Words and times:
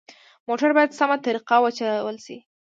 موټر 0.47 0.69
باید 0.77 0.95
سمه 0.99 1.17
طریقه 1.25 1.55
وچلول 1.61 2.17
شي. 2.25 2.37